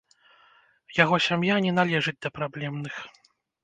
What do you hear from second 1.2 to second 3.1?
сям'я не належыць да праблемных.